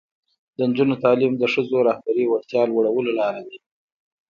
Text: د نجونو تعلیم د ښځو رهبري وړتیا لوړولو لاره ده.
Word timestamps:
د 0.57 0.59
نجونو 0.69 0.95
تعلیم 1.03 1.33
د 1.37 1.43
ښځو 1.53 1.77
رهبري 1.89 2.23
وړتیا 2.27 2.61
لوړولو 2.69 3.11
لاره 3.19 3.41
ده. 3.47 3.57